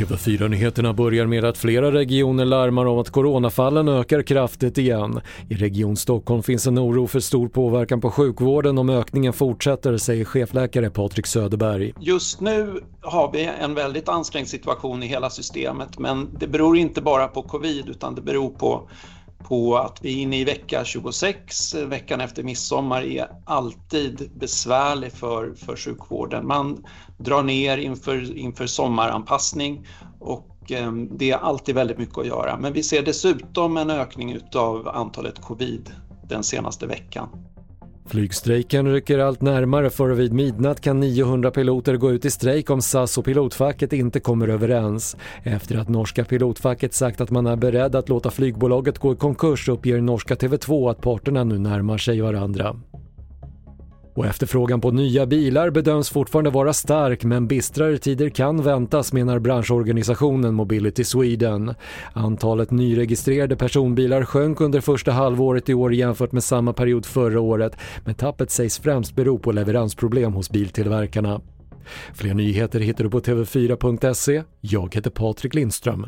[0.00, 5.20] TV4-nyheterna börjar med att flera regioner larmar om att coronafallen ökar kraftigt igen.
[5.48, 10.24] I Region Stockholm finns en oro för stor påverkan på sjukvården om ökningen fortsätter, säger
[10.24, 11.92] chefläkare Patrik Söderberg.
[12.00, 17.02] Just nu har vi en väldigt ansträngd situation i hela systemet men det beror inte
[17.02, 18.88] bara på covid utan det beror på
[19.42, 25.12] på att vi är inne i vecka 26, eh, veckan efter midsommar, är alltid besvärlig
[25.12, 26.46] för, för sjukvården.
[26.46, 26.84] Man
[27.18, 29.86] drar ner inför, inför sommaranpassning
[30.20, 32.58] och eh, det är alltid väldigt mycket att göra.
[32.58, 35.90] Men vi ser dessutom en ökning utav antalet covid
[36.28, 37.28] den senaste veckan.
[38.10, 42.82] Flygstrejken rycker allt närmare för vid midnatt kan 900 piloter gå ut i strejk om
[42.82, 45.16] SAS och pilotfacket inte kommer överens.
[45.42, 49.68] Efter att norska pilotfacket sagt att man är beredd att låta flygbolaget gå i konkurs
[49.68, 52.76] uppger norska TV2 att parterna nu närmar sig varandra.
[54.20, 59.38] Och efterfrågan på nya bilar bedöms fortfarande vara stark men bistrare tider kan väntas menar
[59.38, 61.74] branschorganisationen Mobility Sweden.
[62.12, 67.76] Antalet nyregistrerade personbilar sjönk under första halvåret i år jämfört med samma period förra året
[68.04, 71.40] men tappet sägs främst bero på leveransproblem hos biltillverkarna.
[72.14, 74.42] Fler nyheter hittar du på TV4.se.
[74.60, 76.06] Jag heter Patrik Lindström.